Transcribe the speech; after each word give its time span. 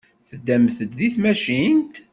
Teddamt-d 0.29 0.91
deg 0.99 1.11
tmacint? 1.15 1.95